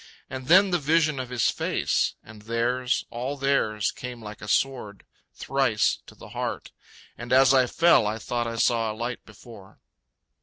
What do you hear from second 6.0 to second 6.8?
to the heart